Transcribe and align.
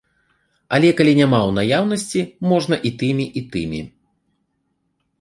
Але 0.77 0.89
калі 1.01 1.13
няма 1.19 1.39
ў 1.49 1.55
наяўнасці, 1.59 2.21
можна 2.55 2.75
і 2.91 2.95
тымі, 3.05 3.25
і 3.41 3.47
тымі. 3.55 3.81